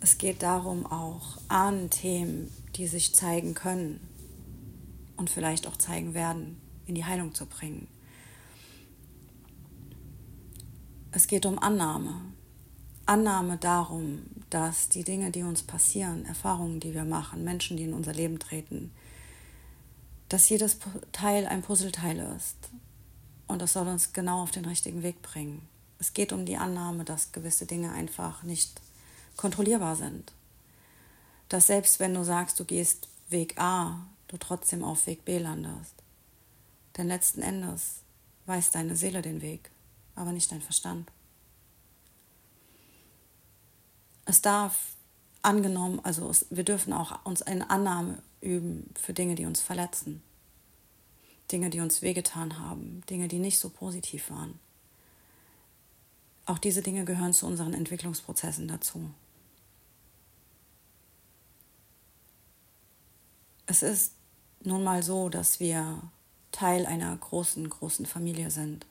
Es 0.00 0.18
geht 0.18 0.42
darum, 0.42 0.84
auch 0.84 1.38
Ahnenthemen, 1.48 2.52
die 2.76 2.86
sich 2.86 3.14
zeigen 3.14 3.54
können 3.54 3.98
und 5.16 5.30
vielleicht 5.30 5.66
auch 5.66 5.76
zeigen 5.76 6.12
werden, 6.12 6.60
in 6.84 6.94
die 6.94 7.06
Heilung 7.06 7.34
zu 7.34 7.46
bringen. 7.46 7.88
Es 11.12 11.26
geht 11.26 11.44
um 11.44 11.58
Annahme. 11.58 12.14
Annahme 13.04 13.56
darum, 13.56 14.22
dass 14.48 14.88
die 14.88 15.02
Dinge, 15.02 15.32
die 15.32 15.42
uns 15.42 15.62
passieren, 15.62 16.24
Erfahrungen, 16.24 16.78
die 16.78 16.94
wir 16.94 17.04
machen, 17.04 17.42
Menschen, 17.42 17.76
die 17.76 17.82
in 17.82 17.94
unser 17.94 18.12
Leben 18.12 18.38
treten, 18.38 18.92
dass 20.28 20.48
jedes 20.48 20.78
Teil 21.10 21.46
ein 21.46 21.62
Puzzleteil 21.62 22.20
ist. 22.36 22.56
Und 23.48 23.60
das 23.60 23.72
soll 23.72 23.88
uns 23.88 24.12
genau 24.12 24.42
auf 24.42 24.52
den 24.52 24.64
richtigen 24.64 25.02
Weg 25.02 25.20
bringen. 25.22 25.62
Es 25.98 26.14
geht 26.14 26.32
um 26.32 26.46
die 26.46 26.56
Annahme, 26.56 27.04
dass 27.04 27.32
gewisse 27.32 27.66
Dinge 27.66 27.90
einfach 27.90 28.44
nicht 28.44 28.80
kontrollierbar 29.36 29.96
sind. 29.96 30.32
Dass 31.48 31.66
selbst 31.66 31.98
wenn 31.98 32.14
du 32.14 32.22
sagst, 32.22 32.60
du 32.60 32.64
gehst 32.64 33.08
Weg 33.28 33.60
A, 33.60 34.06
du 34.28 34.36
trotzdem 34.36 34.84
auf 34.84 35.08
Weg 35.08 35.24
B 35.24 35.38
landest. 35.38 35.94
Denn 36.96 37.08
letzten 37.08 37.42
Endes 37.42 38.02
weiß 38.46 38.70
deine 38.70 38.94
Seele 38.94 39.22
den 39.22 39.42
Weg, 39.42 39.70
aber 40.20 40.32
nicht 40.32 40.52
dein 40.52 40.62
Verstand. 40.62 41.10
Es 44.26 44.42
darf 44.42 44.94
angenommen, 45.42 46.00
also 46.04 46.28
es, 46.28 46.46
wir 46.50 46.64
dürfen 46.64 46.92
auch 46.92 47.24
uns 47.24 47.42
eine 47.42 47.70
Annahme 47.70 48.22
üben 48.40 48.92
für 48.94 49.12
Dinge, 49.12 49.34
die 49.34 49.46
uns 49.46 49.60
verletzen. 49.60 50.22
Dinge, 51.50 51.70
die 51.70 51.80
uns 51.80 52.02
wehgetan 52.02 52.58
haben, 52.58 53.02
Dinge, 53.10 53.26
die 53.26 53.38
nicht 53.38 53.58
so 53.58 53.70
positiv 53.70 54.30
waren. 54.30 54.58
Auch 56.46 56.58
diese 56.58 56.82
Dinge 56.82 57.04
gehören 57.04 57.32
zu 57.32 57.46
unseren 57.46 57.74
Entwicklungsprozessen 57.74 58.68
dazu. 58.68 59.10
Es 63.66 63.82
ist 63.82 64.14
nun 64.62 64.82
mal 64.82 65.02
so, 65.02 65.28
dass 65.28 65.60
wir 65.60 66.02
Teil 66.52 66.86
einer 66.86 67.16
großen, 67.16 67.68
großen 67.68 68.06
Familie 68.06 68.50
sind. 68.50 68.86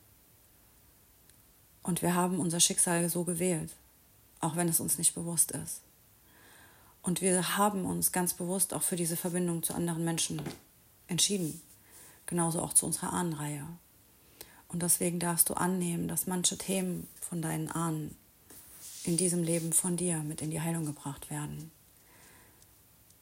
Und 1.83 2.01
wir 2.01 2.15
haben 2.15 2.39
unser 2.39 2.59
Schicksal 2.59 3.09
so 3.09 3.23
gewählt, 3.23 3.71
auch 4.39 4.55
wenn 4.55 4.69
es 4.69 4.79
uns 4.79 4.97
nicht 4.97 5.15
bewusst 5.15 5.51
ist. 5.51 5.81
Und 7.01 7.21
wir 7.21 7.57
haben 7.57 7.85
uns 7.85 8.11
ganz 8.11 8.33
bewusst 8.33 8.73
auch 8.73 8.83
für 8.83 8.95
diese 8.95 9.15
Verbindung 9.15 9.63
zu 9.63 9.73
anderen 9.73 10.03
Menschen 10.03 10.41
entschieden. 11.07 11.61
Genauso 12.25 12.61
auch 12.61 12.73
zu 12.73 12.85
unserer 12.85 13.13
Ahnenreihe. 13.13 13.65
Und 14.67 14.83
deswegen 14.83 15.19
darfst 15.19 15.49
du 15.49 15.55
annehmen, 15.55 16.07
dass 16.07 16.27
manche 16.27 16.57
Themen 16.57 17.07
von 17.21 17.41
deinen 17.41 17.69
Ahnen 17.71 18.15
in 19.03 19.17
diesem 19.17 19.43
Leben 19.43 19.73
von 19.73 19.97
dir 19.97 20.19
mit 20.19 20.41
in 20.41 20.51
die 20.51 20.61
Heilung 20.61 20.85
gebracht 20.85 21.29
werden 21.29 21.71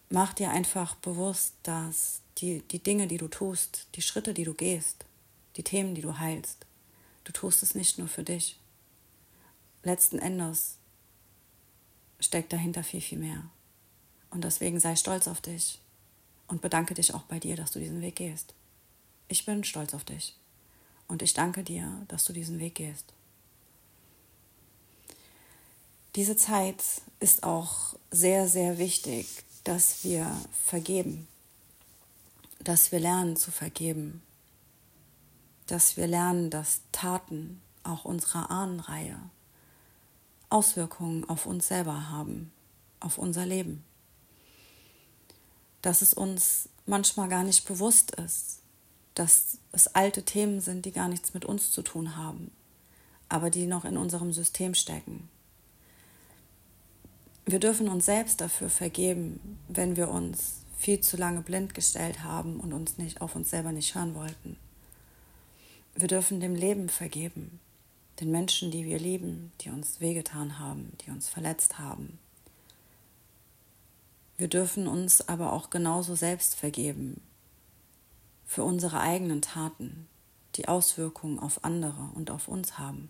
mach 0.09 0.33
dir 0.33 0.51
einfach 0.51 0.95
bewusst, 0.95 1.53
dass 1.63 2.21
die, 2.37 2.61
die 2.71 2.79
Dinge, 2.79 3.07
die 3.07 3.17
du 3.17 3.27
tust, 3.27 3.87
die 3.95 4.01
Schritte, 4.01 4.33
die 4.33 4.43
du 4.43 4.53
gehst, 4.53 5.05
die 5.55 5.63
Themen, 5.63 5.95
die 5.95 6.01
du 6.01 6.19
heilst, 6.19 6.65
du 7.27 7.33
tust 7.33 7.61
es 7.61 7.75
nicht 7.75 7.97
nur 7.97 8.07
für 8.07 8.23
dich. 8.23 8.57
Letzten 9.83 10.17
Endes 10.17 10.77
steckt 12.21 12.53
dahinter 12.53 12.83
viel, 12.83 13.01
viel 13.01 13.19
mehr. 13.19 13.43
Und 14.29 14.45
deswegen 14.45 14.79
sei 14.79 14.95
stolz 14.95 15.27
auf 15.27 15.41
dich 15.41 15.79
und 16.47 16.61
bedanke 16.61 16.93
dich 16.93 17.13
auch 17.13 17.23
bei 17.23 17.39
dir, 17.39 17.57
dass 17.57 17.71
du 17.71 17.79
diesen 17.79 18.01
Weg 18.01 18.15
gehst. 18.15 18.53
Ich 19.27 19.45
bin 19.45 19.65
stolz 19.65 19.93
auf 19.93 20.05
dich 20.05 20.35
und 21.09 21.21
ich 21.21 21.33
danke 21.33 21.63
dir, 21.63 22.05
dass 22.07 22.23
du 22.23 22.31
diesen 22.31 22.59
Weg 22.59 22.75
gehst. 22.75 23.13
Diese 26.15 26.37
Zeit 26.37 26.81
ist 27.19 27.43
auch 27.43 27.95
sehr, 28.09 28.47
sehr 28.47 28.77
wichtig, 28.77 29.27
dass 29.65 30.03
wir 30.05 30.33
vergeben, 30.65 31.27
dass 32.59 32.93
wir 32.93 32.99
lernen 32.99 33.35
zu 33.35 33.51
vergeben, 33.51 34.23
dass 35.67 35.97
wir 35.97 36.07
lernen, 36.07 36.49
dass 36.49 36.81
Taten 36.91 37.61
auch 37.83 38.05
unserer 38.05 38.49
Ahnenreihe 38.49 39.17
Auswirkungen 40.49 41.27
auf 41.29 41.45
uns 41.45 41.67
selber 41.67 42.09
haben, 42.09 42.51
auf 42.99 43.17
unser 43.17 43.45
Leben. 43.45 43.83
Dass 45.81 46.01
es 46.01 46.13
uns 46.13 46.69
manchmal 46.85 47.29
gar 47.29 47.43
nicht 47.43 47.65
bewusst 47.67 48.11
ist, 48.15 48.61
dass 49.13 49.57
es 49.71 49.87
alte 49.87 50.23
Themen 50.23 50.61
sind, 50.61 50.85
die 50.85 50.91
gar 50.91 51.07
nichts 51.07 51.33
mit 51.33 51.45
uns 51.45 51.71
zu 51.71 51.81
tun 51.81 52.15
haben, 52.15 52.51
aber 53.29 53.49
die 53.49 53.67
noch 53.67 53.85
in 53.85 53.97
unserem 53.97 54.31
System 54.31 54.73
stecken 54.73 55.29
wir 57.47 57.59
dürfen 57.59 57.87
uns 57.87 58.05
selbst 58.05 58.41
dafür 58.41 58.69
vergeben, 58.69 59.57
wenn 59.69 59.95
wir 59.95 60.09
uns 60.09 60.57
viel 60.77 60.99
zu 60.99 61.15
lange 61.15 61.41
blind 61.41 61.73
gestellt 61.73 62.23
haben 62.23 62.59
und 62.59 62.73
uns 62.73 62.97
nicht 62.97 63.21
auf 63.21 63.35
uns 63.35 63.49
selber 63.49 63.71
nicht 63.71 63.95
hören 63.95 64.15
wollten. 64.15 64.57
Wir 65.99 66.07
dürfen 66.07 66.39
dem 66.39 66.53
Leben 66.53 66.89
vergeben, 66.89 67.59
den 68.19 68.29
Menschen, 68.29 68.69
die 68.69 68.85
wir 68.85 68.99
lieben, 68.99 69.51
die 69.61 69.71
uns 69.71 69.99
wehgetan 69.99 70.59
haben, 70.59 70.95
die 71.01 71.09
uns 71.09 71.27
verletzt 71.27 71.79
haben. 71.79 72.19
Wir 74.37 74.47
dürfen 74.47 74.87
uns 74.87 75.27
aber 75.27 75.53
auch 75.53 75.71
genauso 75.71 76.13
selbst 76.13 76.53
vergeben 76.53 77.19
für 78.45 78.63
unsere 78.63 78.99
eigenen 78.99 79.41
Taten, 79.41 80.07
die 80.53 80.67
Auswirkungen 80.67 81.39
auf 81.39 81.63
andere 81.63 82.11
und 82.13 82.29
auf 82.29 82.47
uns 82.47 82.77
haben. 82.77 83.09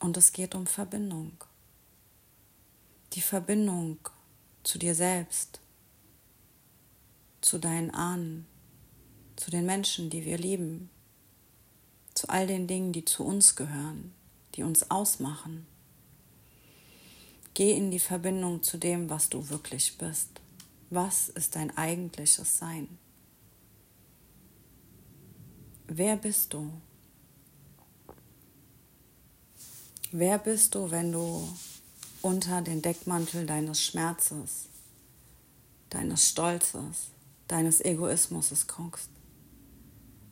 Und 0.00 0.18
es 0.18 0.34
geht 0.34 0.54
um 0.54 0.66
Verbindung. 0.66 1.32
Die 3.14 3.22
Verbindung 3.22 3.96
zu 4.64 4.78
dir 4.78 4.94
selbst, 4.94 5.60
zu 7.40 7.58
deinen 7.58 7.90
Ahnen, 7.90 8.46
zu 9.42 9.50
den 9.50 9.66
Menschen, 9.66 10.08
die 10.08 10.24
wir 10.24 10.38
lieben, 10.38 10.88
zu 12.14 12.28
all 12.28 12.46
den 12.46 12.68
Dingen, 12.68 12.92
die 12.92 13.04
zu 13.04 13.24
uns 13.24 13.56
gehören, 13.56 14.14
die 14.54 14.62
uns 14.62 14.88
ausmachen. 14.88 15.66
Geh 17.52 17.72
in 17.76 17.90
die 17.90 17.98
Verbindung 17.98 18.62
zu 18.62 18.78
dem, 18.78 19.10
was 19.10 19.30
du 19.30 19.48
wirklich 19.48 19.98
bist. 19.98 20.28
Was 20.90 21.28
ist 21.28 21.56
dein 21.56 21.76
eigentliches 21.76 22.58
Sein? 22.58 22.86
Wer 25.88 26.16
bist 26.16 26.54
du? 26.54 26.70
Wer 30.12 30.38
bist 30.38 30.76
du, 30.76 30.92
wenn 30.92 31.10
du 31.10 31.48
unter 32.20 32.62
den 32.62 32.80
Deckmantel 32.80 33.44
deines 33.46 33.82
Schmerzes, 33.82 34.66
deines 35.90 36.28
Stolzes, 36.28 37.10
deines 37.48 37.84
Egoismus 37.84 38.68
guckst? 38.68 39.10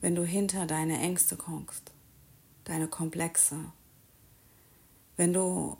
Wenn 0.00 0.14
du 0.14 0.24
hinter 0.24 0.66
deine 0.66 0.98
Ängste 0.98 1.36
guckst, 1.36 1.92
deine 2.64 2.88
Komplexe? 2.88 3.72
Wenn 5.16 5.32
du 5.32 5.76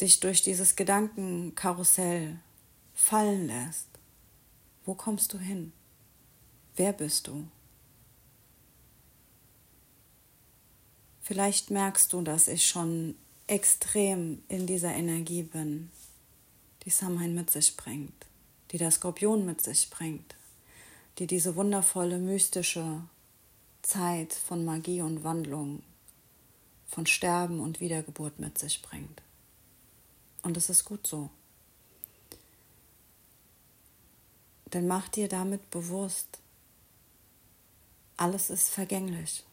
dich 0.00 0.20
durch 0.20 0.42
dieses 0.42 0.74
Gedankenkarussell 0.76 2.38
fallen 2.94 3.46
lässt, 3.46 3.88
wo 4.84 4.94
kommst 4.94 5.32
du 5.32 5.38
hin? 5.38 5.72
Wer 6.74 6.92
bist 6.92 7.28
du? 7.28 7.46
Vielleicht 11.22 11.70
merkst 11.70 12.12
du, 12.12 12.22
dass 12.22 12.48
ich 12.48 12.68
schon 12.68 13.16
extrem 13.46 14.42
in 14.48 14.66
dieser 14.66 14.94
Energie 14.94 15.42
bin, 15.42 15.90
die 16.84 16.90
Samhain 16.90 17.34
mit 17.34 17.50
sich 17.50 17.76
bringt, 17.76 18.26
die 18.70 18.78
der 18.78 18.90
Skorpion 18.90 19.44
mit 19.44 19.60
sich 19.60 19.90
bringt, 19.90 20.36
die 21.18 21.26
diese 21.26 21.56
wundervolle 21.56 22.18
mystische 22.18 23.02
Zeit 23.82 24.34
von 24.34 24.64
Magie 24.64 25.00
und 25.00 25.24
Wandlung, 25.24 25.82
von 26.86 27.06
Sterben 27.06 27.60
und 27.60 27.80
Wiedergeburt 27.80 28.38
mit 28.38 28.58
sich 28.58 28.82
bringt. 28.82 29.22
Und 30.42 30.56
es 30.56 30.68
ist 30.68 30.84
gut 30.84 31.06
so. 31.06 31.30
Denn 34.72 34.86
mach 34.86 35.08
dir 35.08 35.28
damit 35.28 35.70
bewusst, 35.70 36.40
alles 38.16 38.50
ist 38.50 38.68
vergänglich. 38.68 39.44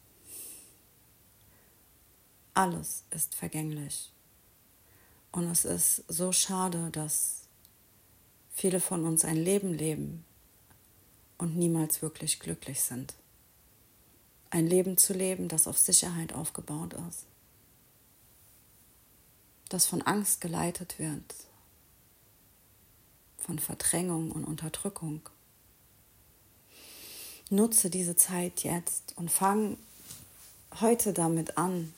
Alles 2.52 3.04
ist 3.10 3.34
vergänglich. 3.34 4.10
Und 5.32 5.50
es 5.50 5.64
ist 5.64 6.04
so 6.08 6.30
schade, 6.32 6.90
dass 6.90 7.42
viele 8.52 8.80
von 8.80 9.04
uns 9.04 9.24
ein 9.24 9.36
Leben 9.36 9.72
leben 9.72 10.24
und 11.38 11.56
niemals 11.56 12.02
wirklich 12.02 12.40
glücklich 12.40 12.80
sind. 12.80 13.14
Ein 14.50 14.66
Leben 14.66 14.96
zu 14.96 15.12
leben, 15.12 15.48
das 15.48 15.66
auf 15.66 15.78
Sicherheit 15.78 16.32
aufgebaut 16.32 16.94
ist, 17.08 17.24
das 19.68 19.86
von 19.86 20.02
Angst 20.02 20.40
geleitet 20.40 20.98
wird, 20.98 21.34
von 23.38 23.58
Verdrängung 23.58 24.30
und 24.30 24.44
Unterdrückung. 24.44 25.20
Nutze 27.50 27.90
diese 27.90 28.16
Zeit 28.16 28.62
jetzt 28.62 29.12
und 29.16 29.30
fang 29.30 29.76
heute 30.80 31.12
damit 31.12 31.58
an, 31.58 31.92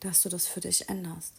dass 0.00 0.22
du 0.22 0.28
das 0.28 0.46
für 0.46 0.60
dich 0.60 0.88
änderst. 0.88 1.34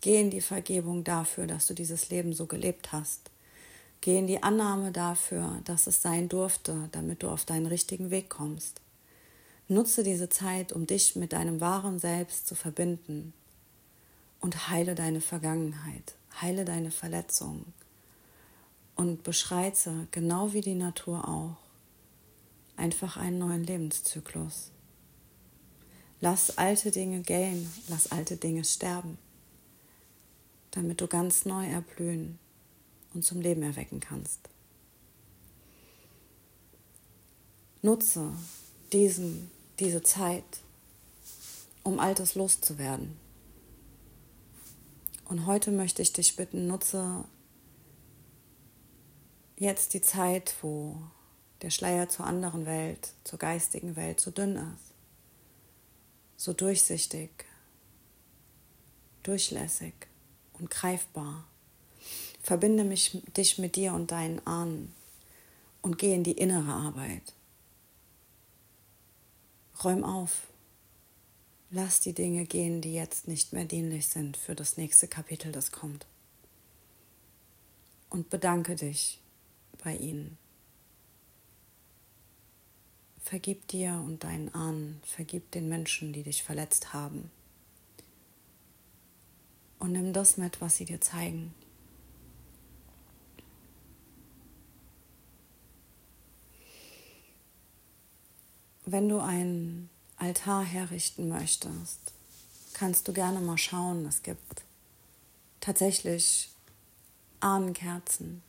Geh 0.00 0.20
in 0.20 0.30
die 0.30 0.40
Vergebung 0.40 1.04
dafür, 1.04 1.46
dass 1.46 1.66
du 1.66 1.74
dieses 1.74 2.08
Leben 2.08 2.32
so 2.32 2.46
gelebt 2.46 2.92
hast. 2.92 3.30
Geh 4.00 4.18
in 4.18 4.26
die 4.26 4.42
Annahme 4.42 4.92
dafür, 4.92 5.60
dass 5.64 5.86
es 5.86 6.02
sein 6.02 6.28
durfte, 6.28 6.88
damit 6.92 7.22
du 7.22 7.28
auf 7.28 7.44
deinen 7.44 7.66
richtigen 7.66 8.10
Weg 8.10 8.28
kommst. 8.28 8.80
Nutze 9.66 10.02
diese 10.02 10.28
Zeit, 10.28 10.72
um 10.72 10.86
dich 10.86 11.16
mit 11.16 11.32
deinem 11.32 11.60
wahren 11.60 11.98
Selbst 11.98 12.46
zu 12.46 12.54
verbinden 12.54 13.32
und 14.40 14.70
heile 14.70 14.94
deine 14.94 15.20
Vergangenheit, 15.20 16.14
heile 16.40 16.64
deine 16.64 16.90
Verletzungen 16.90 17.72
und 18.94 19.24
beschreite, 19.24 20.06
genau 20.10 20.52
wie 20.52 20.60
die 20.60 20.74
Natur 20.74 21.28
auch, 21.28 21.56
einfach 22.76 23.16
einen 23.16 23.38
neuen 23.38 23.64
Lebenszyklus. 23.64 24.70
Lass 26.20 26.56
alte 26.56 26.90
Dinge 26.90 27.20
gehen, 27.20 27.70
lass 27.88 28.10
alte 28.10 28.36
Dinge 28.36 28.64
sterben, 28.64 29.18
damit 30.70 31.00
du 31.00 31.08
ganz 31.08 31.44
neu 31.44 31.66
erblühen 31.66 32.38
und 33.14 33.24
zum 33.24 33.40
Leben 33.40 33.62
erwecken 33.62 34.00
kannst. 34.00 34.40
Nutze 37.82 38.32
diesen, 38.92 39.50
diese 39.78 40.02
Zeit, 40.02 40.44
um 41.84 42.00
Altes 42.00 42.34
loszuwerden. 42.34 43.16
Und 45.24 45.46
heute 45.46 45.70
möchte 45.70 46.02
ich 46.02 46.12
dich 46.12 46.36
bitten, 46.36 46.66
nutze 46.66 47.24
jetzt 49.56 49.94
die 49.94 50.00
Zeit, 50.00 50.54
wo 50.62 50.96
der 51.62 51.70
Schleier 51.70 52.08
zur 52.08 52.26
anderen 52.26 52.66
Welt, 52.66 53.12
zur 53.24 53.38
geistigen 53.38 53.96
Welt 53.96 54.20
so 54.20 54.30
dünn 54.30 54.56
ist 54.56 54.88
so 56.38 56.52
durchsichtig, 56.52 57.30
durchlässig 59.24 59.92
und 60.52 60.70
greifbar. 60.70 61.44
Verbinde 62.40 62.84
mich, 62.84 63.22
dich 63.36 63.58
mit 63.58 63.76
dir 63.76 63.92
und 63.92 64.10
deinen 64.10 64.46
Ahnen 64.46 64.94
und 65.82 65.98
geh 65.98 66.14
in 66.14 66.24
die 66.24 66.32
innere 66.32 66.72
Arbeit. 66.72 67.34
Räum 69.84 70.04
auf. 70.04 70.48
Lass 71.70 72.00
die 72.00 72.14
Dinge 72.14 72.46
gehen, 72.46 72.80
die 72.80 72.94
jetzt 72.94 73.28
nicht 73.28 73.52
mehr 73.52 73.64
dienlich 73.64 74.08
sind 74.08 74.36
für 74.36 74.54
das 74.54 74.76
nächste 74.76 75.06
Kapitel, 75.06 75.52
das 75.52 75.70
kommt. 75.70 76.06
Und 78.08 78.30
bedanke 78.30 78.74
dich 78.74 79.20
bei 79.84 79.94
ihnen. 79.94 80.38
Vergib 83.20 83.68
dir 83.68 84.02
und 84.06 84.24
deinen 84.24 84.54
Ahnen, 84.54 85.02
vergib 85.04 85.50
den 85.50 85.68
Menschen, 85.68 86.14
die 86.14 86.22
dich 86.22 86.42
verletzt 86.42 86.94
haben. 86.94 87.30
Und 89.78 89.92
nimm 89.92 90.14
das 90.14 90.38
mit, 90.38 90.62
was 90.62 90.76
sie 90.76 90.86
dir 90.86 91.02
zeigen. 91.02 91.54
Wenn 98.90 99.10
du 99.10 99.20
einen 99.20 99.90
Altar 100.16 100.64
herrichten 100.64 101.28
möchtest, 101.28 102.14
kannst 102.72 103.06
du 103.06 103.12
gerne 103.12 103.38
mal 103.38 103.58
schauen. 103.58 104.06
Es 104.06 104.22
gibt 104.22 104.64
tatsächlich 105.60 106.48
Ahnenkerzen, 107.40 108.42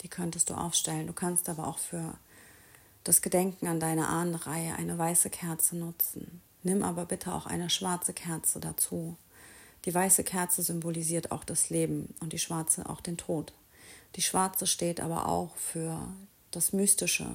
die 0.00 0.08
könntest 0.08 0.50
du 0.50 0.54
aufstellen. 0.54 1.06
Du 1.06 1.12
kannst 1.12 1.48
aber 1.48 1.68
auch 1.68 1.78
für 1.78 2.18
das 3.04 3.22
Gedenken 3.22 3.68
an 3.68 3.78
deine 3.78 4.08
Ahnenreihe 4.08 4.74
eine 4.74 4.98
weiße 4.98 5.30
Kerze 5.30 5.76
nutzen. 5.76 6.40
Nimm 6.64 6.82
aber 6.82 7.04
bitte 7.04 7.32
auch 7.32 7.46
eine 7.46 7.70
schwarze 7.70 8.12
Kerze 8.12 8.58
dazu. 8.58 9.16
Die 9.84 9.94
weiße 9.94 10.24
Kerze 10.24 10.64
symbolisiert 10.64 11.30
auch 11.30 11.44
das 11.44 11.70
Leben 11.70 12.12
und 12.18 12.32
die 12.32 12.40
schwarze 12.40 12.90
auch 12.90 13.00
den 13.00 13.18
Tod. 13.18 13.52
Die 14.16 14.22
schwarze 14.22 14.66
steht 14.66 14.98
aber 14.98 15.28
auch 15.28 15.54
für 15.54 16.08
das 16.50 16.72
Mystische, 16.72 17.30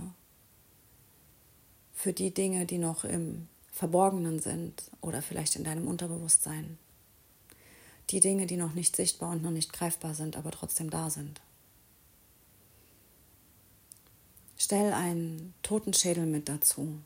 für 2.02 2.14
die 2.14 2.34
Dinge, 2.34 2.66
die 2.66 2.80
noch 2.80 3.04
im 3.04 3.48
Verborgenen 3.72 4.40
sind 4.40 4.90
oder 5.02 5.22
vielleicht 5.22 5.56
in 5.56 5.64
deinem 5.64 5.88
Unterbewusstsein. 5.88 6.80
Die 8.10 8.20
Dinge, 8.20 8.48
die 8.48 8.58
noch 8.58 8.74
nicht 8.74 8.96
sichtbar 8.96 9.30
und 9.30 9.44
noch 9.44 9.52
nicht 9.52 9.72
greifbar 9.72 10.16
sind, 10.16 10.36
aber 10.36 10.50
trotzdem 10.50 10.90
da 10.90 11.12
sind. 11.12 11.42
Stell 14.58 14.94
einen 14.94 15.54
Totenschädel 15.62 16.26
mit 16.26 16.50
dazu. 16.50 16.98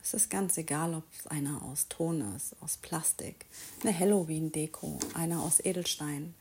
Es 0.00 0.14
ist 0.14 0.30
ganz 0.30 0.56
egal, 0.56 0.94
ob 0.94 1.02
es 1.18 1.26
einer 1.26 1.60
aus 1.62 1.88
Ton 1.88 2.20
ist, 2.36 2.54
aus 2.60 2.76
Plastik, 2.76 3.44
eine 3.82 3.98
Halloween-Deko, 3.98 5.00
einer 5.14 5.42
aus 5.42 5.58
Edelstein. 5.58 6.34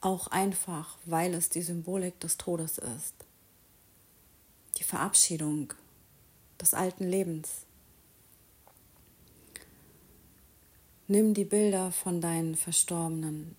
Auch 0.00 0.28
einfach, 0.28 0.96
weil 1.04 1.34
es 1.34 1.50
die 1.50 1.62
Symbolik 1.62 2.18
des 2.20 2.38
Todes 2.38 2.78
ist. 2.78 3.14
Die 4.78 4.84
Verabschiedung 4.84 5.74
des 6.60 6.74
alten 6.74 7.04
Lebens. 7.04 7.66
Nimm 11.06 11.34
die 11.34 11.44
Bilder 11.44 11.92
von 11.92 12.20
deinen 12.20 12.54
Verstorbenen 12.54 13.56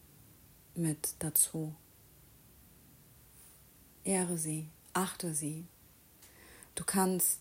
mit 0.73 1.15
dazu. 1.19 1.75
Ehre 4.03 4.37
sie, 4.37 4.67
achte 4.93 5.33
sie, 5.33 5.65
Du 6.75 6.83
kannst, 6.83 7.39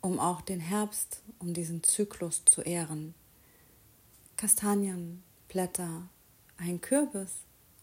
um 0.00 0.18
auch 0.18 0.40
den 0.40 0.58
Herbst, 0.58 1.22
um 1.38 1.54
diesen 1.54 1.84
Zyklus 1.84 2.44
zu 2.44 2.62
ehren, 2.62 3.14
Kastanienblätter, 4.36 6.08
ein 6.56 6.80
Kürbis, 6.80 7.30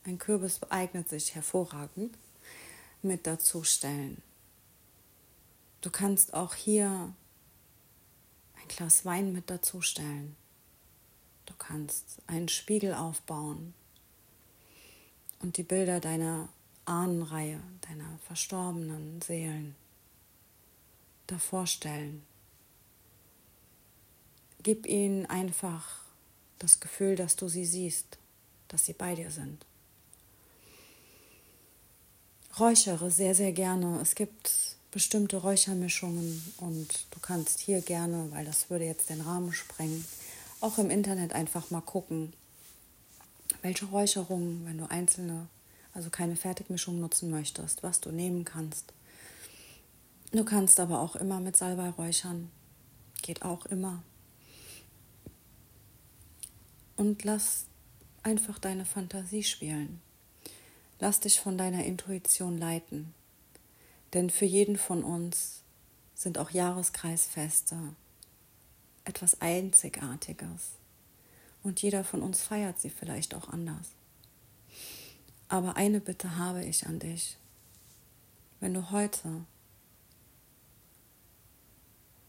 ein 0.04 0.18
Kürbis 0.18 0.60
eignet 0.70 1.08
sich 1.08 1.36
hervorragend, 1.36 2.18
mit 3.02 3.26
dazu 3.26 3.64
stellen. 3.64 4.22
Du 5.82 5.90
kannst 5.90 6.34
auch 6.34 6.56
hier 6.56 7.14
ein 8.56 8.68
Glas 8.68 9.06
Wein 9.06 9.32
mit 9.32 9.50
dazu 9.50 9.82
stellen. 9.82 10.36
Du 11.46 11.54
kannst 11.58 12.22
einen 12.28 12.50
Spiegel 12.50 12.94
aufbauen 12.94 13.74
und 15.40 15.58
die 15.58 15.64
Bilder 15.64 16.00
deiner 16.00 16.50
Ahnenreihe, 16.86 17.62
deiner 17.88 18.20
verstorbenen 18.28 19.22
Seelen 19.22 19.76
davor 21.28 21.66
stellen. 21.66 22.24
Gib 24.64 24.86
ihnen 24.86 25.26
einfach 25.28 26.02
das 26.58 26.82
Gefühl, 26.82 27.16
dass 27.16 27.38
du 27.38 27.48
sie 27.48 27.66
siehst, 27.66 28.18
dass 28.68 28.86
sie 28.86 28.94
bei 28.94 29.16
dir 29.16 29.32
sind. 29.32 29.66
Räuchere 32.60 33.10
sehr, 33.10 33.34
sehr 33.34 33.54
gerne. 33.54 34.00
Es 34.02 34.16
gibt 34.16 34.78
bestimmte 34.92 35.38
Räuchermischungen 35.38 36.54
und 36.58 37.06
du 37.12 37.20
kannst 37.20 37.60
hier 37.60 37.82
gerne, 37.82 38.28
weil 38.32 38.46
das 38.46 38.70
würde 38.70 38.86
jetzt 38.86 39.10
den 39.10 39.22
Rahmen 39.22 39.54
sprengen, 39.54 40.06
auch 40.62 40.78
im 40.78 40.90
Internet 40.90 41.34
einfach 41.34 41.70
mal 41.70 41.82
gucken, 41.82 42.34
welche 43.62 43.86
Räucherungen, 43.86 44.66
wenn 44.66 44.78
du 44.78 44.90
einzelne 44.90 45.48
also 45.94 46.10
keine 46.10 46.36
Fertigmischung 46.36 47.00
nutzen 47.00 47.30
möchtest, 47.30 47.84
was 47.84 48.00
du 48.00 48.12
nehmen 48.12 48.46
kannst. 48.46 48.94
Du 50.32 50.44
kannst 50.46 50.80
aber 50.80 51.02
auch 51.02 51.16
immer 51.16 51.40
mit 51.40 51.58
Salbei 51.58 51.90
räuchern. 51.90 52.52
Geht 53.22 53.42
auch 53.42 53.66
immer. 53.66 54.04
Und 56.96 57.24
lass 57.24 57.66
einfach 58.24 58.60
deine 58.60 58.86
Fantasie 58.86 59.44
spielen. 59.44 60.02
Lass 61.00 61.20
dich 61.22 61.40
von 61.40 61.58
deiner 61.58 61.84
Intuition 61.86 62.58
leiten. 62.58 63.14
Denn 64.14 64.30
für 64.30 64.46
jeden 64.46 64.78
von 64.78 65.04
uns 65.04 65.62
sind 66.16 66.38
auch 66.38 66.52
Jahreskreisfeste 66.52 67.78
etwas 69.06 69.42
Einzigartiges. 69.42 70.74
Und 71.64 71.82
jeder 71.82 72.04
von 72.04 72.22
uns 72.22 72.42
feiert 72.42 72.80
sie 72.80 72.90
vielleicht 72.90 73.36
auch 73.36 73.50
anders. 73.50 73.88
Aber 75.48 75.76
eine 75.76 76.00
Bitte 76.00 76.38
habe 76.38 76.64
ich 76.64 76.86
an 76.86 77.00
dich. 77.00 77.38
Wenn 78.60 78.74
du 78.74 78.92
heute 78.92 79.46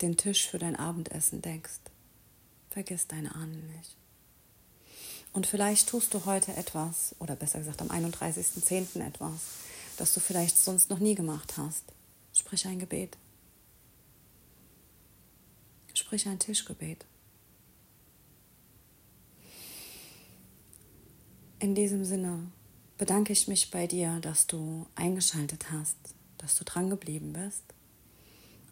den 0.01 0.17
Tisch 0.17 0.49
für 0.49 0.59
dein 0.59 0.77
Abendessen 0.77 1.43
deckst, 1.43 1.83
vergiss 2.71 3.07
deine 3.07 3.35
Ahnen 3.35 3.67
nicht. 3.77 3.97
Und 5.33 5.47
vielleicht 5.47 5.89
tust 5.89 6.15
du 6.15 6.25
heute 6.25 6.57
etwas, 6.57 7.15
oder 7.21 7.37
besser 7.37 7.59
gesagt 7.59 7.83
am 7.83 7.91
31.10. 7.91 9.07
etwas, 9.07 9.41
das 10.01 10.15
du 10.15 10.21
vielleicht 10.21 10.57
sonst 10.57 10.89
noch 10.89 10.99
nie 10.99 11.15
gemacht 11.15 11.59
hast. 11.59 11.85
Sprich 12.33 12.67
ein 12.67 12.79
Gebet. 12.79 13.19
Sprich 15.93 16.27
ein 16.27 16.39
Tischgebet. 16.39 17.05
In 21.59 21.75
diesem 21.75 22.07
Sinne 22.07 22.51
bedanke 22.97 23.35
ich 23.35 23.47
mich 23.47 23.71
bei 23.71 23.87
dir, 23.87 24.19
dass 24.21 24.47
du 24.47 24.87
eingeschaltet 24.95 25.71
hast, 25.71 25.99
dass 26.39 26.57
du 26.57 26.65
dran 26.65 26.89
geblieben 26.89 27.35
bist. 27.35 27.65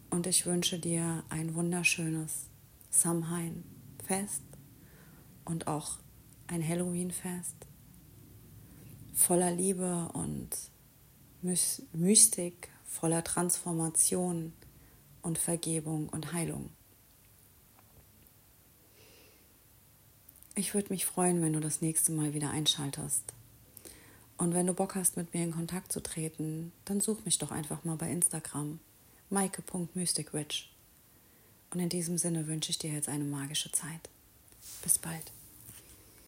Und 0.09 0.25
ich 0.25 0.47
wünsche 0.47 0.79
dir 0.79 1.23
ein 1.29 1.53
wunderschönes 1.53 2.47
Samhain-Fest 2.89 4.41
und 5.45 5.67
auch 5.67 5.99
ein 6.47 6.67
Halloween-Fest 6.67 7.55
voller 9.13 9.51
Liebe 9.51 10.09
und 10.13 10.49
Mystik, 11.41 12.69
voller 12.85 13.23
Transformation 13.23 14.53
und 15.21 15.37
Vergebung 15.37 16.09
und 16.09 16.33
Heilung. 16.33 16.69
Ich 20.55 20.73
würde 20.73 20.89
mich 20.89 21.05
freuen, 21.05 21.41
wenn 21.41 21.53
du 21.53 21.61
das 21.61 21.81
nächste 21.81 22.11
Mal 22.11 22.33
wieder 22.33 22.49
einschaltest. 22.49 23.33
Und 24.37 24.53
wenn 24.53 24.67
du 24.67 24.73
Bock 24.73 24.95
hast, 24.95 25.17
mit 25.17 25.33
mir 25.33 25.43
in 25.43 25.51
Kontakt 25.51 25.91
zu 25.91 26.01
treten, 26.01 26.71
dann 26.85 26.99
such 26.99 27.23
mich 27.25 27.37
doch 27.37 27.51
einfach 27.51 27.83
mal 27.83 27.95
bei 27.95 28.09
Instagram 28.09 28.79
maike.mysticwitch. 29.29 30.71
Und 31.71 31.79
in 31.79 31.89
diesem 31.89 32.17
Sinne 32.17 32.47
wünsche 32.47 32.71
ich 32.71 32.79
dir 32.79 32.91
jetzt 32.91 33.09
eine 33.09 33.23
magische 33.23 33.71
Zeit. 33.71 34.09
Bis 34.81 34.97
bald. 34.97 35.31